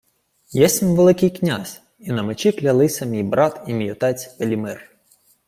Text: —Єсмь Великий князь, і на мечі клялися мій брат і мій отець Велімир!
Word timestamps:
—Єсмь 0.51 0.95
Великий 0.95 1.29
князь, 1.29 1.81
і 1.99 2.11
на 2.11 2.23
мечі 2.23 2.51
клялися 2.51 3.05
мій 3.05 3.23
брат 3.23 3.61
і 3.67 3.73
мій 3.73 3.91
отець 3.91 4.39
Велімир! 4.39 4.91